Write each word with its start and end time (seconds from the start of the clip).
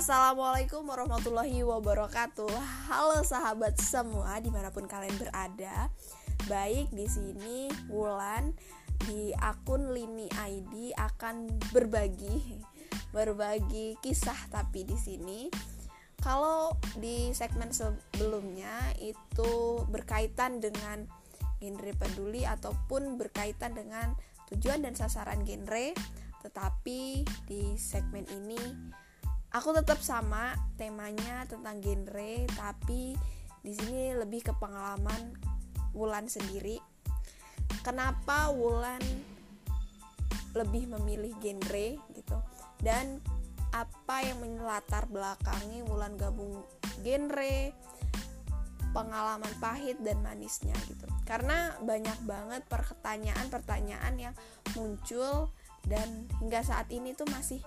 Assalamualaikum 0.00 0.88
warahmatullahi 0.88 1.60
wabarakatuh. 1.60 2.48
Halo 2.88 3.20
sahabat 3.20 3.76
semua 3.76 4.40
di 4.40 4.48
mana 4.48 4.72
pun 4.72 4.88
kalian 4.88 5.12
berada. 5.20 5.92
Baik 6.48 6.88
di 6.88 7.04
sini 7.04 7.68
Wulan 7.92 8.56
di 9.04 9.36
akun 9.36 9.92
Lini 9.92 10.24
ID 10.32 10.96
akan 10.96 11.52
berbagi 11.76 12.64
berbagi 13.12 14.00
kisah 14.00 14.48
tapi 14.48 14.88
di 14.88 14.96
sini 14.96 15.52
kalau 16.24 16.80
di 16.96 17.36
segmen 17.36 17.68
sebelumnya 17.68 18.96
itu 19.04 19.84
berkaitan 19.84 20.64
dengan 20.64 21.04
genre 21.60 21.92
peduli 22.00 22.48
ataupun 22.48 23.20
berkaitan 23.20 23.76
dengan 23.76 24.16
tujuan 24.48 24.80
dan 24.80 24.96
sasaran 24.96 25.44
genre 25.44 25.92
tetapi 26.40 27.20
di 27.44 27.76
segmen 27.76 28.24
ini 28.32 28.96
aku 29.50 29.74
tetap 29.74 29.98
sama 29.98 30.54
temanya 30.78 31.42
tentang 31.50 31.82
genre 31.82 32.34
tapi 32.54 33.18
di 33.60 33.72
sini 33.76 34.14
lebih 34.16 34.46
ke 34.46 34.52
pengalaman 34.56 35.36
Wulan 35.90 36.30
sendiri. 36.30 36.78
Kenapa 37.82 38.54
Wulan 38.54 39.02
lebih 40.54 40.86
memilih 40.86 41.34
genre 41.42 41.98
gitu? 42.14 42.38
Dan 42.78 43.18
apa 43.74 44.22
yang 44.22 44.38
melatar 44.42 45.10
belakangi 45.10 45.82
Wulan 45.86 46.14
gabung 46.14 46.62
genre 47.02 47.74
pengalaman 48.94 49.50
pahit 49.58 49.98
dan 49.98 50.22
manisnya 50.22 50.78
gitu? 50.86 51.10
Karena 51.26 51.74
banyak 51.82 52.22
banget 52.22 52.62
pertanyaan-pertanyaan 52.70 54.14
yang 54.14 54.34
muncul 54.78 55.50
dan 55.90 56.30
hingga 56.38 56.62
saat 56.62 56.86
ini 56.94 57.18
tuh 57.18 57.26
masih 57.34 57.58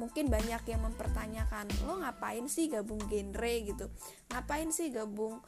mungkin 0.00 0.32
banyak 0.32 0.62
yang 0.68 0.80
mempertanyakan 0.84 1.68
lo 1.84 2.00
ngapain 2.00 2.46
sih 2.48 2.68
gabung 2.68 3.00
genre 3.10 3.54
gitu? 3.64 3.86
Ngapain 4.32 4.68
sih 4.72 4.88
gabung 4.92 5.40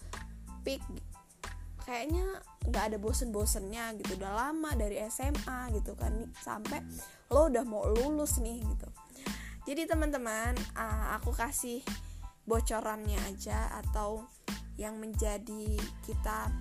pick? 0.67 0.81
Kayaknya 1.85 2.41
nggak 2.65 2.85
ada 2.93 2.97
bosen-bosennya 2.97 3.93
gitu 4.01 4.17
udah 4.17 4.33
lama 4.33 4.73
dari 4.73 4.97
SMA 5.13 5.69
gitu 5.77 5.93
kan 5.93 6.33
sampai 6.41 6.81
lo 7.29 7.53
udah 7.53 7.65
mau 7.69 7.85
lulus 7.85 8.41
nih 8.41 8.61
gitu. 8.65 8.89
Jadi 9.65 9.89
teman-teman 9.89 10.57
uh, 10.77 11.17
aku 11.17 11.33
kasih 11.33 11.81
bocorannya 12.45 13.17
aja 13.29 13.73
atau 13.85 14.29
yang 14.77 15.01
menjadi 15.01 15.79
kita 16.05 16.53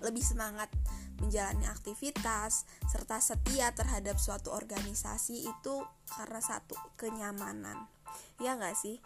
lebih 0.00 0.24
semangat 0.24 0.72
menjalani 1.20 1.68
aktivitas 1.68 2.66
serta 2.88 3.20
setia 3.20 3.70
terhadap 3.76 4.16
suatu 4.16 4.50
organisasi 4.50 5.46
itu 5.46 5.74
karena 6.08 6.40
satu 6.40 6.74
kenyamanan. 6.96 7.86
Ya 8.42 8.56
nggak 8.56 8.76
sih? 8.76 8.98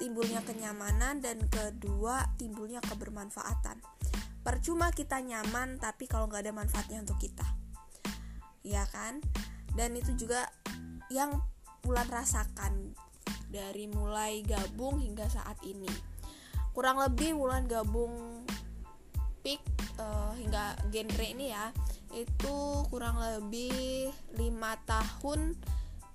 Timbulnya 0.00 0.42
kenyamanan 0.42 1.22
dan 1.22 1.44
kedua 1.46 2.34
timbulnya 2.40 2.82
kebermanfaatan. 2.82 3.78
Percuma 4.42 4.90
kita 4.90 5.22
nyaman 5.22 5.78
tapi 5.78 6.10
kalau 6.10 6.26
nggak 6.26 6.48
ada 6.48 6.52
manfaatnya 6.52 7.04
untuk 7.04 7.20
kita. 7.22 7.46
Ya 8.66 8.88
kan? 8.90 9.22
Dan 9.76 9.94
itu 9.94 10.16
juga 10.18 10.50
yang 11.12 11.38
Bulan 11.84 12.08
rasakan 12.08 12.96
dari 13.52 13.84
mulai 13.92 14.40
gabung 14.40 15.04
hingga 15.04 15.28
saat 15.28 15.60
ini. 15.68 15.92
Kurang 16.72 16.96
lebih 16.96 17.36
Wulan 17.36 17.68
gabung 17.68 18.40
pick 19.44 19.60
uh, 20.00 20.32
hingga 20.34 20.74
genre 20.88 21.26
ini 21.28 21.52
ya 21.52 21.68
itu 22.16 22.56
kurang 22.88 23.20
lebih 23.20 24.08
lima 24.40 24.80
tahun 24.88 25.52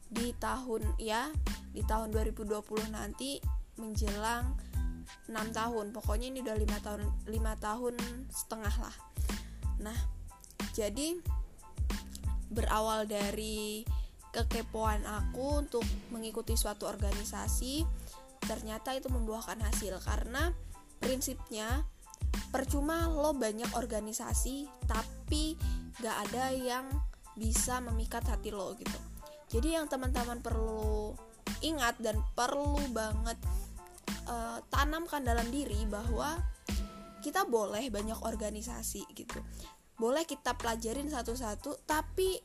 di 0.10 0.34
tahun 0.42 0.82
ya 0.98 1.30
di 1.70 1.86
tahun 1.86 2.10
2020 2.10 2.66
nanti 2.90 3.38
menjelang 3.78 4.58
6 5.30 5.34
tahun. 5.54 5.94
Pokoknya 5.94 6.34
ini 6.34 6.42
udah 6.42 6.58
lima 6.58 6.78
tahun 6.82 7.02
lima 7.30 7.54
tahun 7.62 7.96
setengah 8.30 8.76
lah. 8.82 8.96
Nah 9.86 9.98
jadi 10.74 11.18
berawal 12.50 13.06
dari 13.06 13.86
kekepoan 14.34 15.06
aku 15.06 15.66
untuk 15.66 15.86
mengikuti 16.14 16.54
suatu 16.58 16.86
organisasi 16.90 17.86
ternyata 18.46 18.98
itu 18.98 19.10
membuahkan 19.14 19.62
hasil. 19.62 20.02
Karena 20.02 20.50
prinsipnya 20.98 21.86
percuma 22.50 23.12
lo 23.12 23.36
banyak 23.36 23.76
organisasi 23.76 24.66
tapi 24.88 25.60
gak 26.00 26.30
ada 26.30 26.56
yang 26.56 26.86
bisa 27.36 27.80
memikat 27.84 28.24
hati 28.28 28.52
lo 28.52 28.76
gitu. 28.76 29.00
Jadi 29.50 29.76
yang 29.76 29.90
teman-teman 29.90 30.44
perlu 30.44 31.16
ingat 31.66 31.98
dan 32.00 32.20
perlu 32.38 32.80
banget 32.94 33.40
uh, 34.30 34.62
tanamkan 34.70 35.26
dalam 35.26 35.48
diri 35.50 35.84
bahwa 35.90 36.38
kita 37.20 37.44
boleh 37.48 37.92
banyak 37.92 38.20
organisasi 38.24 39.04
gitu. 39.16 39.40
Boleh 40.00 40.24
kita 40.24 40.56
pelajarin 40.56 41.12
satu-satu 41.12 41.84
tapi 41.84 42.40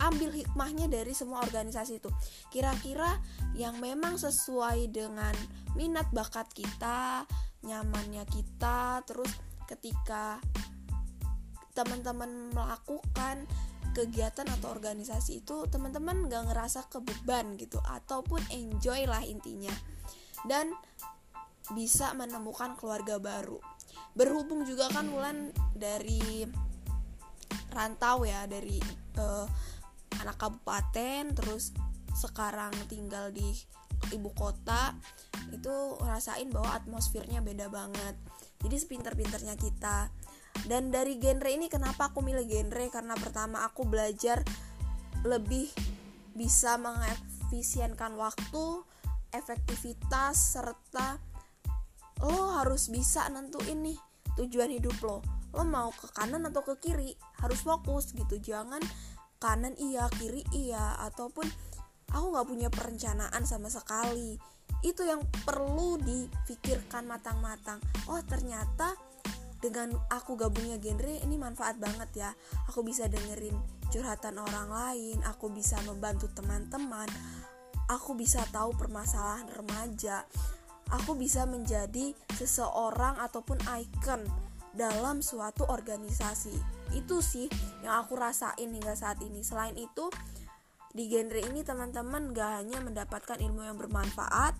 ambil 0.00 0.32
hikmahnya 0.32 0.88
dari 0.88 1.12
semua 1.12 1.44
organisasi 1.44 2.00
itu. 2.00 2.10
Kira-kira 2.48 3.20
yang 3.52 3.78
memang 3.78 4.16
sesuai 4.16 4.88
dengan 4.90 5.36
minat 5.76 6.08
bakat 6.10 6.48
kita 6.50 7.28
nyamannya 7.64 8.24
kita 8.28 9.04
terus 9.04 9.30
ketika 9.68 10.40
teman-teman 11.76 12.50
melakukan 12.50 13.46
kegiatan 13.90 14.46
atau 14.46 14.70
organisasi 14.70 15.42
itu 15.42 15.66
teman-teman 15.66 16.30
gak 16.30 16.50
ngerasa 16.50 16.86
kebeban 16.90 17.58
gitu 17.58 17.78
ataupun 17.82 18.42
enjoy 18.54 19.06
lah 19.06 19.22
intinya. 19.22 19.72
Dan 20.46 20.72
bisa 21.74 22.16
menemukan 22.16 22.74
keluarga 22.74 23.22
baru. 23.22 23.58
Berhubung 24.14 24.66
juga 24.66 24.90
kan 24.90 25.06
Wulan 25.10 25.54
dari 25.74 26.42
rantau 27.70 28.26
ya 28.26 28.50
dari 28.50 28.82
uh, 29.18 29.46
anak 30.18 30.36
kabupaten 30.38 31.30
terus 31.38 31.70
sekarang 32.18 32.74
tinggal 32.90 33.30
di 33.30 33.54
ibu 34.12 34.32
kota 34.32 34.96
itu 35.50 35.74
rasain 36.00 36.48
bahwa 36.48 36.78
atmosfernya 36.78 37.44
beda 37.44 37.68
banget. 37.68 38.16
Jadi 38.60 38.76
sepinter-pinternya 38.76 39.56
kita. 39.56 40.08
Dan 40.66 40.92
dari 40.92 41.16
genre 41.16 41.48
ini 41.48 41.70
kenapa 41.72 42.12
aku 42.12 42.20
milih 42.20 42.44
genre? 42.44 42.84
Karena 42.92 43.14
pertama 43.16 43.64
aku 43.64 43.86
belajar 43.88 44.44
lebih 45.24 45.70
bisa 46.36 46.80
mengefisienkan 46.80 48.16
waktu 48.16 48.84
efektivitas 49.30 50.58
serta 50.58 51.20
lo 52.20 52.60
harus 52.60 52.92
bisa 52.92 53.24
nentuin 53.32 53.80
nih 53.80 53.98
tujuan 54.36 54.68
hidup 54.68 54.96
lo. 55.00 55.24
Lo 55.56 55.64
mau 55.64 55.90
ke 55.90 56.12
kanan 56.12 56.44
atau 56.46 56.60
ke 56.62 56.76
kiri 56.78 57.16
harus 57.40 57.64
fokus 57.64 58.12
gitu. 58.12 58.36
Jangan 58.38 58.82
kanan 59.40 59.72
iya 59.80 60.04
kiri 60.20 60.44
iya 60.52 61.00
ataupun 61.08 61.48
aku 62.10 62.26
nggak 62.34 62.48
punya 62.48 62.68
perencanaan 62.68 63.42
sama 63.46 63.72
sekali. 63.72 64.36
Itu 64.80 65.04
yang 65.04 65.24
perlu 65.44 66.00
difikirkan 66.00 67.04
matang-matang. 67.04 67.78
Oh 68.08 68.20
ternyata 68.24 68.96
dengan 69.60 69.92
aku 70.08 70.40
gabungnya 70.40 70.80
genre 70.80 71.20
ini 71.20 71.36
manfaat 71.36 71.76
banget 71.76 72.10
ya. 72.16 72.30
Aku 72.70 72.80
bisa 72.80 73.06
dengerin 73.10 73.80
curhatan 73.90 74.38
orang 74.38 74.70
lain 74.70 75.18
aku 75.26 75.50
bisa 75.50 75.76
membantu 75.82 76.30
teman-teman 76.30 77.10
aku 77.90 78.14
bisa 78.14 78.46
tahu 78.54 78.70
permasalahan 78.78 79.50
remaja 79.50 80.22
aku 80.94 81.18
bisa 81.18 81.42
menjadi 81.42 82.14
seseorang 82.38 83.18
ataupun 83.18 83.58
icon 83.82 84.22
dalam 84.70 85.18
suatu 85.18 85.66
organisasi. 85.66 86.54
Itu 86.94 87.22
sih 87.22 87.50
yang 87.82 88.06
aku 88.06 88.14
rasain 88.18 88.70
hingga 88.70 88.94
saat 88.94 89.18
ini. 89.22 89.42
Selain 89.42 89.74
itu 89.74 90.10
di 90.90 91.06
genre 91.06 91.40
ini 91.40 91.62
teman-teman 91.62 92.34
gak 92.34 92.62
hanya 92.62 92.78
mendapatkan 92.82 93.38
ilmu 93.38 93.62
yang 93.62 93.78
bermanfaat, 93.78 94.58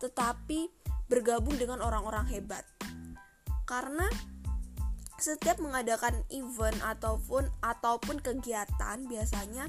tetapi 0.00 0.72
bergabung 1.06 1.54
dengan 1.60 1.84
orang-orang 1.84 2.26
hebat. 2.32 2.64
Karena 3.68 4.06
setiap 5.16 5.56
mengadakan 5.64 6.12
event 6.28 6.76
ataupun 6.84 7.48
ataupun 7.64 8.20
kegiatan 8.20 9.00
biasanya 9.08 9.64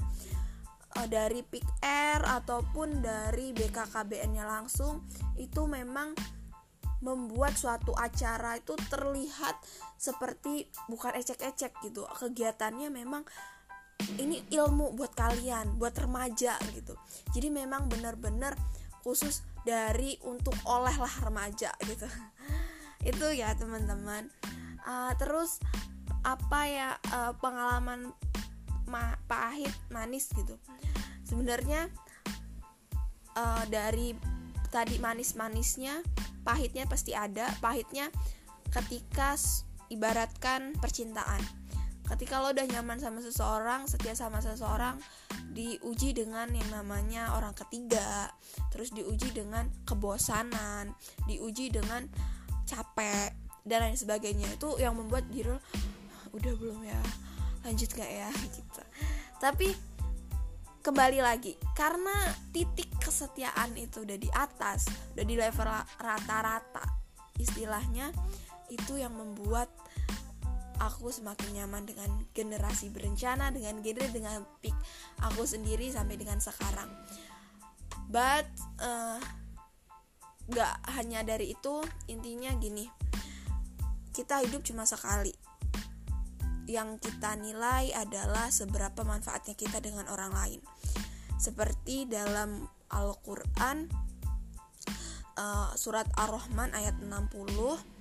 uh, 1.00 1.08
dari 1.08 1.40
Air 1.80 2.20
ataupun 2.20 3.00
dari 3.00 3.56
BKKBN-nya 3.56 4.44
langsung 4.44 5.08
itu 5.40 5.64
memang 5.64 6.12
membuat 6.98 7.54
suatu 7.54 7.94
acara 7.94 8.58
itu 8.58 8.74
terlihat 8.90 9.54
seperti 9.94 10.66
bukan 10.90 11.14
ecek-ecek 11.14 11.78
gitu. 11.86 12.04
Kegiatannya 12.04 12.90
memang 12.90 13.22
ini 14.18 14.42
ilmu 14.50 14.94
buat 14.94 15.12
kalian 15.14 15.78
buat 15.78 15.94
remaja 15.98 16.54
gitu. 16.74 16.94
Jadi 17.34 17.48
memang 17.50 17.90
benar-benar 17.90 18.54
khusus 19.02 19.42
dari 19.66 20.18
untuk 20.26 20.54
oleh 20.66 20.94
lah 20.94 21.14
remaja 21.22 21.74
gitu. 21.90 22.06
Itu 23.02 23.26
ya 23.34 23.54
teman-teman. 23.58 24.30
Uh, 24.86 25.12
terus 25.18 25.58
apa 26.22 26.60
ya 26.66 26.88
uh, 27.14 27.32
pengalaman 27.38 28.14
ma 28.88 29.18
pahit 29.26 29.72
manis 29.90 30.30
gitu. 30.32 30.56
Sebenarnya 31.26 31.90
uh, 33.36 33.64
dari 33.68 34.16
tadi 34.72 34.96
manis-manisnya 34.96 36.00
pahitnya 36.46 36.88
pasti 36.88 37.12
ada. 37.12 37.50
Pahitnya 37.60 38.08
ketika 38.72 39.36
ibaratkan 39.88 40.76
percintaan 40.76 41.57
ketika 42.14 42.40
lo 42.40 42.56
udah 42.56 42.64
nyaman 42.64 42.96
sama 42.96 43.20
seseorang 43.20 43.84
setia 43.84 44.16
sama 44.16 44.40
seseorang 44.40 44.96
diuji 45.52 46.16
dengan 46.16 46.48
yang 46.52 46.70
namanya 46.72 47.36
orang 47.36 47.52
ketiga. 47.52 48.32
Terus 48.72 48.92
diuji 48.94 49.32
dengan 49.32 49.68
kebosanan 49.84 50.92
diuji 51.28 51.68
dengan 51.68 52.08
capek 52.64 53.32
dan 53.68 53.88
lain 53.88 53.98
sebagainya. 53.98 54.48
Itu 54.56 54.80
yang 54.80 54.96
membuat 54.96 55.28
diri 55.28 55.52
udah 56.32 56.52
belum 56.56 56.80
ya? 56.84 57.00
Lanjut 57.64 57.90
gak 57.92 58.08
ya? 58.08 58.28
Gitu. 58.56 58.82
Tapi 59.38 59.68
kembali 60.78 61.20
lagi 61.20 61.52
karena 61.76 62.32
titik 62.48 62.88
kesetiaan 62.96 63.76
itu 63.76 64.08
udah 64.08 64.16
di 64.16 64.30
atas 64.32 64.88
udah 65.12 65.26
di 65.26 65.36
level 65.36 65.68
rata-rata 66.00 66.80
istilahnya 67.36 68.08
itu 68.72 68.96
yang 68.96 69.12
membuat 69.12 69.68
aku 70.78 71.10
semakin 71.10 71.62
nyaman 71.62 71.84
dengan 71.86 72.10
generasi 72.32 72.90
berencana 72.94 73.50
dengan 73.50 73.82
genre 73.82 74.08
dengan 74.10 74.42
pick 74.62 74.74
aku 75.22 75.42
sendiri 75.44 75.90
sampai 75.90 76.14
dengan 76.14 76.38
sekarang. 76.38 76.90
But 78.08 78.48
uh, 78.80 79.20
gak 80.48 80.74
hanya 80.96 81.26
dari 81.26 81.52
itu 81.52 81.84
intinya 82.08 82.54
gini. 82.56 82.88
Kita 84.14 84.40
hidup 84.42 84.64
cuma 84.64 84.88
sekali. 84.88 85.34
Yang 86.68 87.10
kita 87.10 87.36
nilai 87.36 87.92
adalah 87.96 88.48
seberapa 88.52 89.04
manfaatnya 89.04 89.56
kita 89.56 89.80
dengan 89.80 90.08
orang 90.08 90.32
lain. 90.32 90.60
Seperti 91.38 92.08
dalam 92.08 92.66
Al-Quran 92.88 93.88
uh, 95.38 95.70
surat 95.76 96.08
Ar-Rahman 96.16 96.74
ayat 96.74 96.98
60 96.98 97.98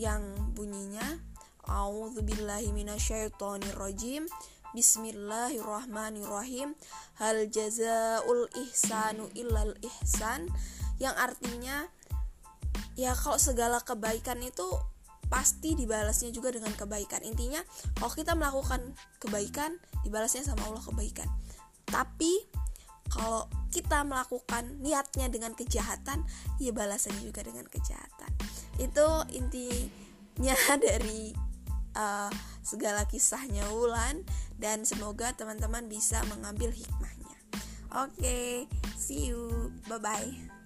yang 0.00 0.22
bunyinya 0.56 1.29
A'udzubillahi 1.70 2.74
minasyaitonirrajim 2.74 4.26
Bismillahirrahmanirrahim. 4.74 6.74
Hal 7.22 7.46
jazaul 7.46 8.50
ihsanu 8.58 9.30
illal 9.38 9.78
ihsan. 9.78 10.50
Yang 10.98 11.30
artinya 11.30 11.86
Ya 12.98 13.14
kalau 13.14 13.38
segala 13.38 13.78
kebaikan 13.86 14.42
itu 14.42 14.66
Pasti 15.30 15.78
dibalasnya 15.78 16.34
juga 16.34 16.50
dengan 16.50 16.74
kebaikan. 16.74 17.22
Intinya 17.22 17.62
kalau 17.94 18.18
kita 18.18 18.34
melakukan 18.34 18.90
kebaikan 19.22 19.78
Dibalasnya 20.02 20.42
sama 20.42 20.66
Allah 20.66 20.82
kebaikan. 20.82 21.30
Tapi 21.86 22.50
kalau 23.14 23.46
kita 23.70 24.02
melakukan 24.02 24.82
niatnya 24.82 25.30
dengan 25.30 25.54
kejahatan 25.54 26.26
Ya 26.58 26.74
balasannya 26.74 27.22
juga 27.22 27.46
dengan 27.46 27.70
kejahatan. 27.70 28.34
Itu 28.82 29.06
intinya 29.30 30.58
dari 30.82 31.39
uh, 32.00 32.30
segala 32.64 33.04
kisahnya 33.04 33.68
Wulan 33.68 34.24
dan 34.56 34.88
semoga 34.88 35.36
teman-teman 35.36 35.84
bisa 35.92 36.24
mengambil 36.32 36.72
hikmahnya. 36.72 37.36
Oke, 37.92 38.16
okay, 38.16 38.48
see 38.96 39.28
you. 39.28 39.68
Bye 39.84 40.00
bye. 40.00 40.59